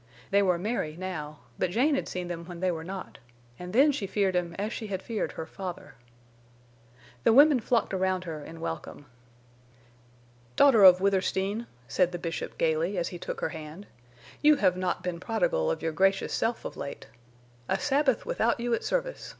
[0.31, 3.19] They were merry now; but Jane had seen them when they were not,
[3.59, 5.93] and then she feared him as she had feared her father.
[7.23, 9.05] The women flocked around her in welcome.
[10.55, 13.85] "Daughter of Withersteen," said the Bishop, gaily, as he took her hand,
[14.41, 17.05] "you have not been prodigal of your gracious self of late.
[17.69, 19.29] A Sabbath without you at service!